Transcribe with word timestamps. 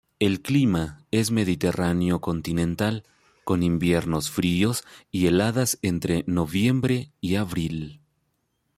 El 0.17 0.41
clima 0.41 1.05
es 1.11 1.29
mediterráneo 1.29 2.21
continental, 2.21 3.03
con 3.43 3.61
inviernos 3.61 4.31
fríos 4.31 4.83
y 5.11 5.27
heladas 5.27 5.77
entre 5.83 6.23
noviembre 6.25 7.11
y 7.21 7.35
abril. 7.35 8.01